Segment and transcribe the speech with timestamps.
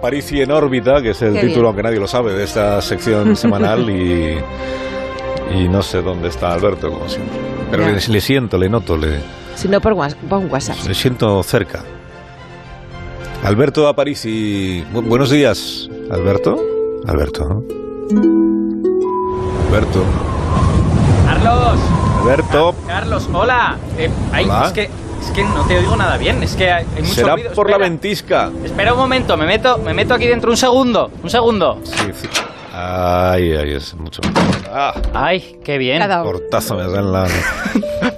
[0.00, 1.66] Aparici en órbita, que es el Qué título, bien.
[1.66, 4.38] aunque nadie lo sabe, de esta sección semanal y,
[5.54, 7.38] y no sé dónde está Alberto, como siempre.
[7.70, 9.18] Pero le, le siento, le noto, le,
[9.56, 10.00] Si no, por, un
[10.50, 10.76] WhatsApp.
[10.88, 11.82] le siento cerca.
[13.44, 15.88] Alberto Aparici, bu- buenos días.
[16.10, 16.56] ¿Alberto?
[17.06, 17.62] Alberto.
[19.68, 20.02] Alberto.
[21.26, 21.78] Carlos,
[22.22, 22.74] Alberto.
[22.86, 23.76] Carlos, hola.
[23.98, 24.66] Eh, ay, Hola.
[24.66, 27.34] Es, que, es que no te oigo nada bien, es que hay, hay mucho Será
[27.34, 27.52] ruido.
[27.52, 28.50] por la Espera, ventisca.
[28.64, 31.78] Espera un momento, me meto, me meto aquí dentro un segundo, un segundo.
[31.84, 32.28] Sí, sí.
[32.72, 34.22] Ay, ay, es mucho.
[34.72, 36.02] Ah, Ay, qué bien.
[36.22, 37.26] Cortazo me da en la...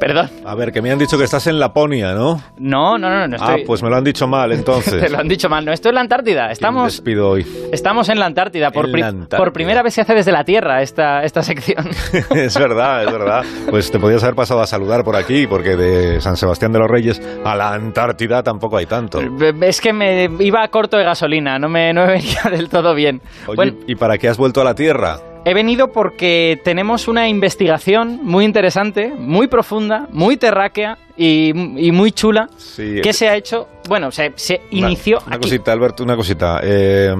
[0.02, 0.30] Perdón.
[0.44, 2.42] A ver, que me han dicho que estás en Laponia, ¿no?
[2.58, 3.64] No, no, no, no Ah, estoy.
[3.64, 5.00] pues me lo han dicho mal, entonces.
[5.00, 6.40] Te lo han dicho mal, no estoy en la Antártida.
[6.42, 7.46] ¿Quién Estamos, despido hoy?
[7.72, 8.72] estamos en la Antártida.
[8.72, 9.38] Por, En pri- la Antártida.
[9.38, 11.88] por primera vez se hace desde la Tierra esta, esta sección.
[12.34, 13.42] es verdad, es verdad.
[13.70, 16.90] Pues te podías haber pasado a saludar por aquí, porque de San Sebastián de los
[16.90, 19.20] Reyes a la Antártida tampoco hay tanto.
[19.60, 23.22] es que me iba corto de gasolina, no me, no me venía del todo bien.
[23.46, 25.18] Oye, Bueno, ¿y para qué has vuelto a la Tierra?
[25.44, 32.12] He venido porque tenemos una investigación muy interesante, muy profunda, muy terráquea y, y muy
[32.12, 33.00] chula Sí.
[33.02, 35.44] que se ha hecho, bueno, se, se Una- inició Una, aquí.
[35.48, 36.60] cosita, Alberto, una cosita.
[36.62, 37.14] Eh,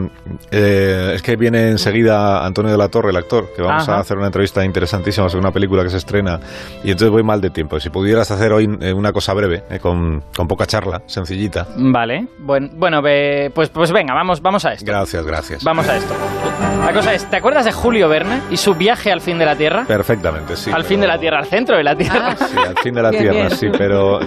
[0.51, 3.97] eh, es que viene enseguida Antonio de la Torre, el actor, que vamos Ajá.
[3.97, 6.41] a hacer una entrevista interesantísima sobre una película que se estrena.
[6.84, 7.79] Y entonces voy mal de tiempo.
[7.81, 11.67] Si pudieras hacer hoy eh, una cosa breve, eh, con, con poca charla, sencillita.
[11.77, 13.03] Vale, bueno, bueno
[13.55, 14.87] pues, pues venga, vamos, vamos a esto.
[14.87, 15.65] Gracias, gracias.
[15.65, 16.15] Vamos a esto.
[16.84, 19.56] La cosa es, ¿te acuerdas de Julio Verne y su viaje al fin de la
[19.56, 19.84] Tierra?
[19.87, 20.71] Perfectamente, sí.
[20.73, 22.37] al fin de la Tierra, al centro de la Tierra.
[22.41, 22.47] Ah.
[22.49, 23.51] Sí, al fin de la Bien, Tierra, bien.
[23.56, 23.81] sí, pero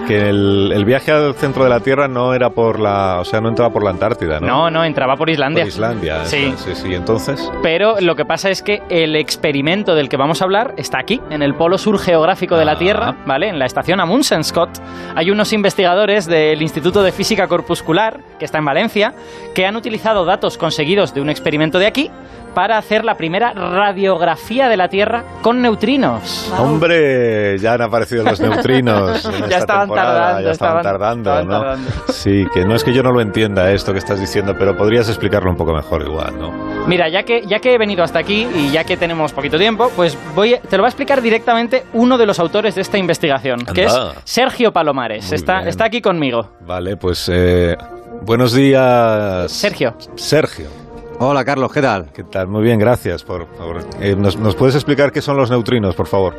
[0.06, 3.40] que el, el viaje al centro de la Tierra no era por la, o sea,
[3.40, 4.46] no entraba por la Antártida, ¿no?
[4.46, 5.62] No, no, entraba por Islandia.
[5.64, 6.24] Por Islandia.
[6.24, 6.52] Sí.
[6.56, 6.94] sí, sí.
[6.94, 10.98] Entonces, Pero lo que pasa es que el experimento del que vamos a hablar está
[10.98, 12.78] aquí, en el polo sur geográfico de la Ah.
[12.78, 13.48] Tierra, ¿vale?
[13.48, 14.78] En la estación Amundsen Scott.
[15.14, 19.14] Hay unos investigadores del Instituto de Física Corpuscular, que está en Valencia,
[19.54, 22.10] que han utilizado datos conseguidos de un experimento de aquí
[22.56, 26.46] para hacer la primera radiografía de la Tierra con neutrinos.
[26.56, 26.64] Wow.
[26.66, 29.26] hombre, ya han aparecido los neutrinos.
[29.26, 31.60] esta estaban tardando, ya estaban, estaban- tardando, estaban ¿no?
[31.60, 31.90] tardando.
[32.14, 35.06] Sí, que no es que yo no lo entienda esto que estás diciendo, pero podrías
[35.10, 36.50] explicarlo un poco mejor igual, ¿no?
[36.86, 39.92] Mira, ya que, ya que he venido hasta aquí y ya que tenemos poquito tiempo,
[39.94, 43.66] pues voy, te lo va a explicar directamente uno de los autores de esta investigación,
[43.66, 43.94] que es.
[44.24, 45.26] Sergio Palomares.
[45.26, 45.68] Muy Está, bien.
[45.68, 46.52] está aquí conmigo.
[46.60, 47.76] Vale, pues eh,
[48.22, 49.52] buenos días.
[49.52, 49.94] Sergio.
[50.14, 50.85] Sergio.
[51.18, 52.12] Hola Carlos, ¿qué tal?
[52.12, 52.48] ¿Qué tal?
[52.48, 53.22] Muy bien, gracias.
[53.24, 56.34] Por, por- eh, ¿nos, nos puedes explicar qué son los neutrinos, por favor?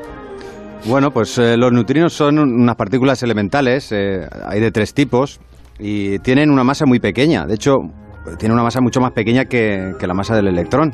[0.85, 5.39] Bueno, pues eh, los neutrinos son unas partículas elementales, eh, hay de tres tipos
[5.79, 7.45] y tienen una masa muy pequeña.
[7.47, 7.73] De hecho,
[8.37, 10.93] tienen una masa mucho más pequeña que, que la masa del electrón,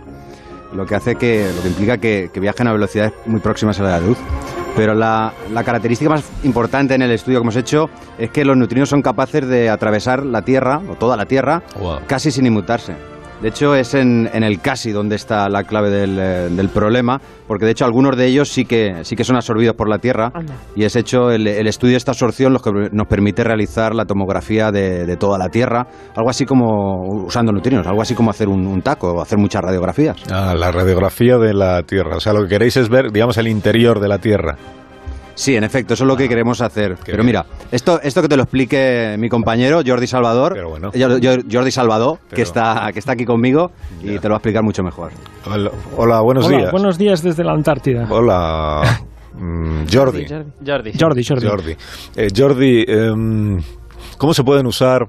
[0.73, 3.83] lo que hace que, lo que implica que, que viajen a velocidades muy próximas a
[3.83, 4.17] la de la luz.
[4.77, 8.55] Pero la, la característica más importante en el estudio que hemos hecho es que los
[8.57, 11.99] neutrinos son capaces de atravesar la Tierra, o toda la Tierra, Wow.
[12.07, 12.95] casi sin inmutarse.
[13.41, 17.19] De hecho, es en, en el casi donde está la clave del, eh, del problema,
[17.47, 20.31] porque de hecho algunos de ellos sí que, sí que son absorbidos por la Tierra
[20.33, 20.53] Anda.
[20.75, 24.05] y es hecho el, el estudio de esta absorción lo que nos permite realizar la
[24.05, 25.85] tomografía de, de toda la Tierra,
[26.15, 29.61] algo así como, usando neutrinos, algo así como hacer un, un taco o hacer muchas
[29.61, 30.15] radiografías.
[30.31, 32.15] Ah, la radiografía de la Tierra.
[32.15, 34.55] O sea, lo que queréis es ver, digamos, el interior de la Tierra.
[35.35, 36.95] Sí, en efecto, eso es lo que queremos hacer.
[37.03, 37.25] Pero bien.
[37.25, 40.91] mira, esto, esto que te lo explique mi compañero Jordi Salvador, Pero bueno.
[40.91, 43.71] Jor- Jor- Jordi Salvador, Pero- que, está, que está aquí conmigo
[44.03, 45.11] y te lo va a explicar mucho mejor.
[45.45, 46.71] Hola, hola, buenos Hola, días.
[46.71, 48.07] buenos días desde la Antártida.
[48.09, 49.01] Hola,
[49.33, 50.25] mm, Jordi.
[50.27, 50.51] Jordi.
[50.65, 50.91] Jordi.
[50.99, 51.47] Jordi, Jordi.
[51.47, 51.75] Jordi.
[52.15, 53.59] Eh, Jordi, em,
[54.19, 55.07] ¿cómo se pueden usar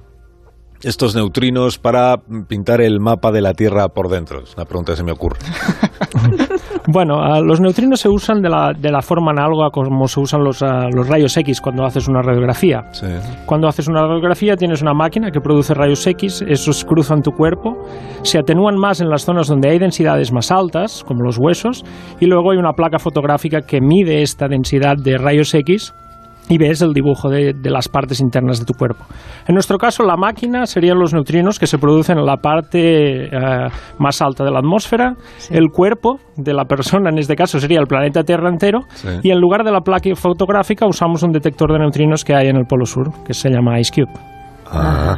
[0.83, 2.17] estos neutrinos para
[2.49, 4.43] pintar el mapa de la Tierra por dentro?
[4.43, 5.39] Es una pregunta que se me ocurre.
[6.87, 10.45] Bueno, ah, los neutrinos se usan de la, de la forma análoga como se usan
[10.45, 12.83] los, ah, los rayos X cuando haces una radiografía.
[12.93, 13.07] Sí.
[13.47, 17.75] Cuando haces una radiografía tienes una máquina que produce rayos X, esos cruzan tu cuerpo,
[18.23, 21.85] se atenúan más en las zonas donde hay densidades más altas, como los huesos,
[22.21, 25.95] y luego hay una placa fotográfica que mide esta densidad de rayos X
[26.49, 29.05] y ves el dibujo de, de las partes internas de tu cuerpo.
[29.47, 33.31] En nuestro caso, la máquina serían los neutrinos que se producen en la parte eh,
[33.99, 35.15] más alta de la atmósfera,
[35.51, 39.09] el cuerpo de la persona, en este caso sería el planeta Tierra entero, Sí.
[39.23, 42.57] y en lugar de la placa fotográfica usamos un detector de neutrinos que hay en
[42.57, 44.13] el Polo Sur, que se llama IceCube.
[44.71, 45.17] Ah.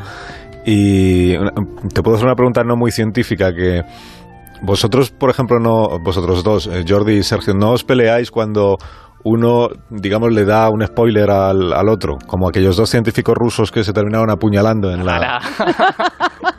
[0.64, 1.32] Y
[1.94, 3.82] te puedo hacer una pregunta no muy científica que
[4.62, 8.76] vosotros, por ejemplo, no vosotros dos, eh, Jordi y Sergio, no os peleáis cuando
[9.26, 13.82] uno, digamos, le da un spoiler al, al otro, como aquellos dos científicos rusos que
[13.82, 15.40] se terminaron apuñalando en la...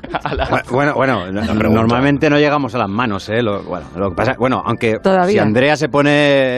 [0.71, 3.41] Bueno, bueno, no- normalmente no llegamos a las manos, ¿eh?
[3.41, 5.33] Lo, bueno, lo que pasa, bueno, aunque Todavía.
[5.33, 6.09] si Andrea se pone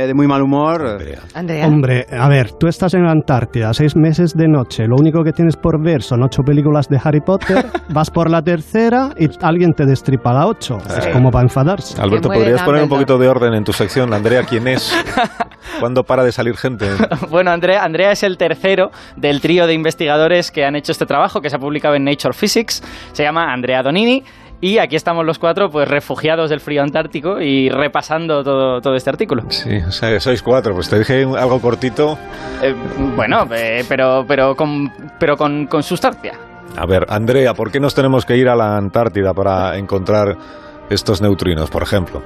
[0.07, 1.19] de muy mal humor, Andrea.
[1.34, 1.68] Andrea.
[1.68, 5.31] Hombre, a ver, tú estás en la Antártida, seis meses de noche, lo único que
[5.31, 9.74] tienes por ver son ocho películas de Harry Potter, vas por la tercera y alguien
[9.74, 10.78] te destripa la ocho.
[10.88, 11.12] Es Sí.
[11.13, 12.00] como para enfadarse.
[12.02, 14.13] Alberto, ¿podrías poner un poquito de orden en tu sección?
[14.13, 14.94] Andrea, ¿quién es?
[15.80, 16.88] ¿Cuándo para de salir gente?
[17.30, 21.42] Bueno, Andrea, Andrea es el tercero del trío de investigadores que han hecho este trabajo,
[21.42, 22.84] que se ha publicado en Nature Physics.
[23.13, 24.24] Se llama Andrea Donini.
[24.62, 29.09] Y aquí estamos los cuatro, pues refugiados del frío antártico y repasando todo, todo este
[29.09, 29.44] artículo.
[29.50, 30.74] Sí, o sea, sois cuatro.
[30.74, 32.18] Pues te dije algo cortito.
[32.62, 32.75] Eh,
[33.15, 36.33] bueno, eh, pero, pero, con, pero con, con sustancia.
[36.77, 40.35] A ver, Andrea, ¿por qué nos tenemos que ir a la Antártida para encontrar
[40.89, 42.21] estos neutrinos, por ejemplo?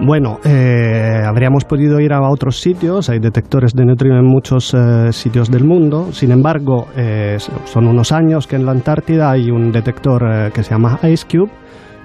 [0.00, 5.12] Bueno, eh, habríamos podido ir a otros sitios, hay detectores de neutrinos en muchos eh,
[5.12, 9.70] sitios del mundo, sin embargo, eh, son unos años que en la Antártida hay un
[9.70, 11.50] detector que se llama Ice Cube,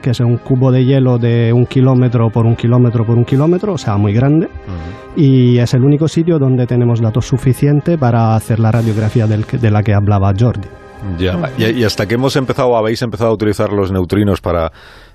[0.04, 3.74] que es un cubo de hielo de un kilómetro por un kilómetro por un kilómetro,
[3.74, 4.48] o sea, muy grande,
[5.16, 9.72] y es el único sitio donde tenemos datos suficientes para hacer la radiografía del de
[9.72, 10.70] la que hablaba Jordi.
[11.18, 11.40] Ya.
[11.58, 14.72] ¿Y, hasta que hemos empezado, habéis empezado a utilizar los neutrinos para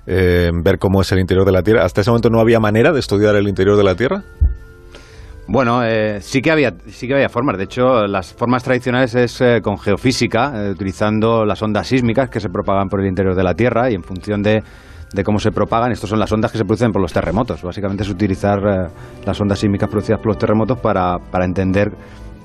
[0.07, 1.85] eh, ver cómo es el interior de la Tierra?
[1.85, 4.23] ¿Hasta ese momento no había manera de estudiar el interior de la Tierra?
[5.47, 7.57] bueno, eh, sí que había sí que había formas.
[7.57, 12.39] De hecho, las formas tradicionales es eh, con geofísica, eh, utilizando las ondas sísmicas que
[12.39, 14.63] se propagan por el interior de la Tierra y en función de
[15.13, 17.61] de cómo se propagan, estos son las ondas que se producen por los terremotos.
[17.61, 18.89] Básicamente es utilizar
[19.25, 21.91] las ondas sísmicas producidas por los terremotos para, para entender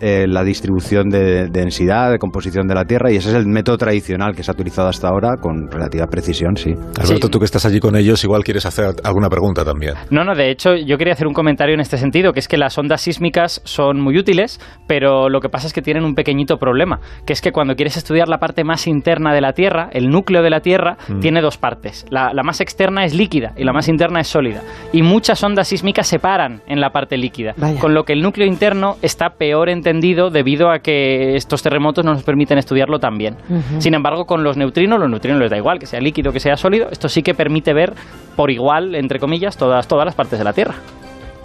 [0.00, 3.76] eh, la distribución de, densidad, de composición de la Tierra, y ese es el método
[3.76, 6.70] tradicional que se ha utilizado hasta ahora con relativa precisión, sí.
[6.72, 7.30] Alberto, Sí.
[7.30, 9.94] tú que estás allí con ellos, igual quieres hacer alguna pregunta también.
[10.10, 12.56] No, no, de hecho yo quería hacer un comentario en este sentido, que es que
[12.56, 16.56] las ondas sísmicas son muy útiles, pero lo que pasa es que tienen un pequeñito
[16.56, 20.08] problema, que es que cuando quieres estudiar la parte más interna de la Tierra, el
[20.08, 22.06] núcleo de la Tierra tiene dos partes.
[22.10, 24.62] La, la más externa es líquida y la más interna es sólida.
[24.92, 27.80] Y muchas ondas sísmicas se paran en la parte líquida, Vaya.
[27.80, 29.89] con lo que el núcleo interno está peor entendido
[30.30, 33.36] debido a que estos terremotos no nos permiten estudiarlo tan bien.
[33.78, 36.56] Sin embargo, con los neutrinos, los neutrinos les da igual, que sea líquido, que sea
[36.56, 37.94] sólido, esto sí que permite ver
[38.36, 40.74] por igual, entre comillas, todas, todas las partes de la Tierra.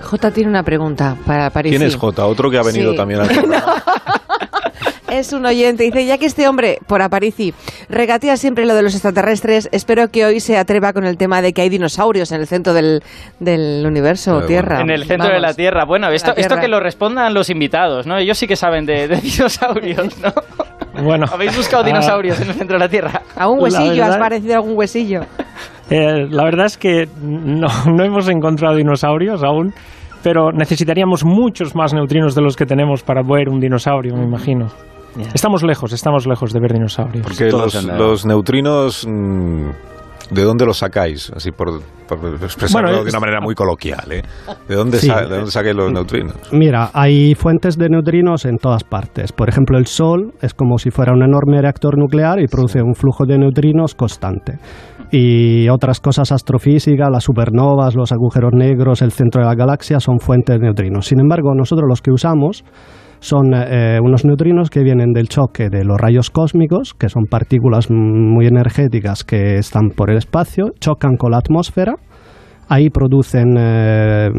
[0.01, 1.71] J tiene una pregunta para París.
[1.71, 2.25] ¿Quién es J?
[2.25, 2.97] Otro que ha venido Sí.
[2.97, 3.74] también al programa.
[5.09, 5.83] Es un oyente.
[5.83, 7.53] Dice, ya que este hombre, por Aparici,
[7.89, 11.53] regatea siempre lo de los extraterrestres, espero que hoy se atreva con el tema de
[11.53, 13.03] que hay dinosaurios en el centro del,
[13.39, 14.81] del universo, Bueno, Tierra.
[14.81, 15.53] En el centro de la.
[15.53, 15.85] Tierra.
[15.85, 18.17] Bueno, esto, esto que lo respondan los invitados, ¿no?
[18.17, 20.33] Ellos sí que saben de, de dinosaurios, ¿no?
[21.03, 23.21] Bueno, ¿Habéis buscado ah, dinosaurios en el centro de la Tierra?
[23.35, 25.21] A un La huesillo, has verdad- parecido a algún huesillo.
[25.89, 29.73] eh, la verdad es que no, no hemos encontrado dinosaurios aún,
[30.23, 34.67] pero necesitaríamos muchos más neutrinos de los que tenemos para ver un dinosaurio, me imagino.
[35.15, 35.29] Ya.
[35.33, 37.23] Estamos lejos, estamos lejos de ver dinosaurios.
[37.25, 39.69] Porque los, los neutrinos, mm,
[40.31, 41.31] ¿de dónde los sacáis?
[41.35, 44.21] Así por, por expresarlo Bueno, de una es- manera muy coloquial, ¿eh?
[44.67, 45.07] ¿De dónde, Sí.
[45.07, 46.35] sa- de dónde sacáis los neutrinos?
[46.51, 49.31] Mira, hay fuentes de neutrinos en todas partes.
[49.31, 52.94] Por ejemplo, el Sol es como si fuera un enorme reactor nuclear y produce un
[52.95, 54.57] flujo de neutrinos constante.
[55.12, 60.19] Y otras cosas astrofísicas, las supernovas, los agujeros negros, el centro de la galaxia son
[60.19, 61.06] fuentes de neutrinos.
[61.06, 62.63] Sin embargo, nosotros los que usamos
[63.25, 67.89] son eh, unos neutrinos que vienen del choque de los rayos cósmicos, que son partículas
[67.89, 71.95] muy energéticas que están por el espacio, chocan con la atmósfera
[72.67, 74.29] Ahí producen eh,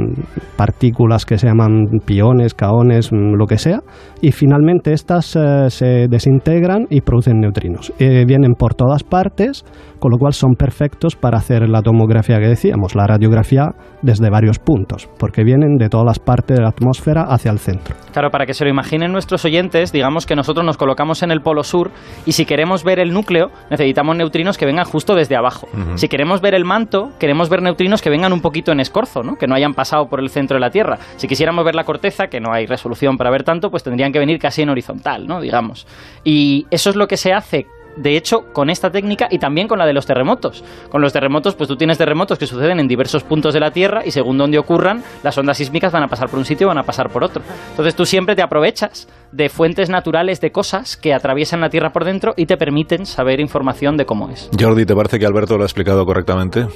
[0.56, 3.80] partículas que se llaman piones, caones, mm, lo que sea,
[4.20, 7.92] y finalmente estas eh, se desintegran y producen neutrinos.
[7.98, 9.64] Eh, vienen por todas partes,
[10.00, 13.68] con lo cual son perfectos para hacer la tomografía que decíamos, la radiografía
[14.02, 17.94] desde varios puntos, porque vienen de todas las partes de la atmósfera hacia el centro.
[18.12, 21.42] Claro, para que se lo imaginen nuestros oyentes, digamos que nosotros nos colocamos en el
[21.42, 21.90] polo sur
[22.26, 25.68] y si queremos ver el núcleo, necesitamos neutrinos que vengan justo desde abajo.
[25.94, 29.36] Si queremos ver el manto, queremos ver neutrinos que vengan un poquito en escorzo, ¿no?
[29.36, 30.98] que no hayan pasado por el centro de la Tierra.
[31.16, 34.18] Si quisiéramos ver la corteza, que no hay resolución para ver tanto, pues tendrían que
[34.18, 35.40] venir casi en horizontal, ¿no?
[35.40, 35.86] digamos.
[36.24, 39.78] Y eso es lo que se hace de hecho, con esta técnica y también con
[39.78, 40.62] la de los terremotos.
[40.90, 44.02] Con los terremotos, pues tú tienes terremotos que suceden en diversos puntos de la Tierra
[44.04, 46.78] y según donde ocurran, las ondas sísmicas van a pasar por un sitio o van
[46.78, 47.42] a pasar por otro.
[47.70, 52.04] Entonces tú siempre te aprovechas de fuentes naturales de cosas que atraviesan la Tierra por
[52.04, 54.50] dentro y te permiten saber información de cómo es.
[54.58, 56.66] Jordi, ¿te parece que Alberto lo ha explicado correctamente?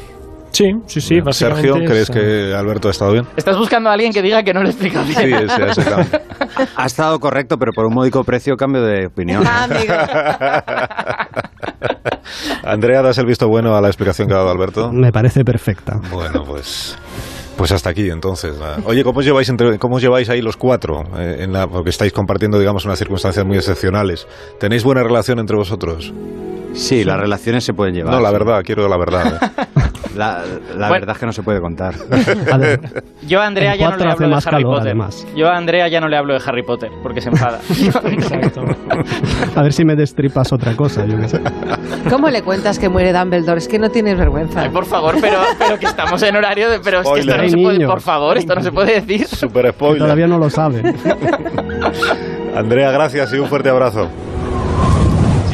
[0.51, 1.69] Sí, sí, sí, básicamente.
[1.69, 3.27] Sergio, ¿crees es, que Alberto ha estado bien?
[3.37, 5.49] Estás buscando a alguien que diga que no lo explica bien.
[5.49, 6.21] Sí, ese cambio.
[6.77, 9.45] Ha estado correcto, pero por un módico precio cambio de opinión.
[9.47, 9.95] Ah, amigo.
[12.65, 14.91] Andrea, ¿das el visto bueno a la explicación que ha dado Alberto?
[14.93, 16.01] Me parece perfecta.
[16.11, 16.99] Bueno, pues...
[17.57, 18.59] Pues hasta aquí, entonces.
[18.59, 18.79] nada.
[18.87, 21.03] Oye, ¿cómo os lleváis, entre, cómo os lleváis ahí los cuatro?
[21.19, 24.27] eh, en la, porque estáis compartiendo, digamos, unas circunstancias muy excepcionales.
[24.59, 26.11] ¿Tenéis buena relación entre vosotros?
[26.73, 28.15] Sí, las relaciones se pueden llevar.
[28.15, 29.39] No, la verdad, quiero la verdad.
[29.43, 29.65] ¿eh?
[30.17, 30.43] La,
[30.77, 30.93] la Bueno.
[30.93, 31.95] verdad es que no se puede contar.
[33.29, 34.81] Yo a Andrea ya no le hablo de Harry calor, Potter.
[34.89, 35.27] además.
[35.37, 37.61] Yo a Andrea ya no le hablo de Harry Potter porque se enfada.
[38.05, 38.63] Exacto.
[39.55, 41.41] A ver si me destripas otra cosa, yo sé.
[42.09, 43.59] ¿Cómo le cuentas que muere Dumbledore?
[43.59, 44.63] Es que no tienes vergüenza.
[44.63, 46.81] Ay, por favor, pero, pero que estamos en horario de...
[46.81, 47.79] Pero es que esto no se puede...
[47.79, 47.91] niños.
[47.91, 49.27] Por favor, esto no se puede decir.
[49.29, 49.99] Super Que spoiler.
[50.03, 50.83] Todavía no lo sabe.
[52.57, 54.09] Andrea, gracias y un fuerte abrazo.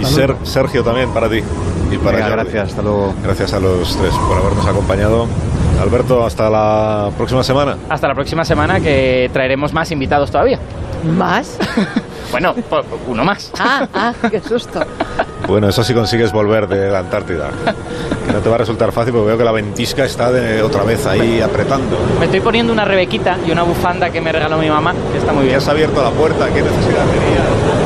[0.00, 1.40] Y Ser- Sergio también para ti.
[1.90, 3.14] Y para Venga, gracias, hasta luego.
[3.22, 5.26] Gracias a los tres por habernos acompañado.
[5.80, 7.76] Alberto, hasta la próxima semana.
[7.88, 10.58] Hasta la próxima semana que traeremos más invitados todavía.
[11.04, 11.58] ¿Más?
[12.30, 12.54] Bueno,
[13.06, 13.52] uno más.
[13.58, 14.80] Ah, ah, qué susto.
[15.46, 17.50] Bueno, eso sí consigues volver de la Antártida.
[18.26, 20.82] Que no te va a resultar fácil porque veo que la ventisca está de otra
[20.82, 21.96] vez ahí apretando.
[22.18, 25.32] Me estoy poniendo una rebequita y una bufanda que me regaló mi mamá, que está
[25.32, 25.56] muy bien.
[25.56, 27.85] has abierto la puerta, ¿qué necesidad tenía?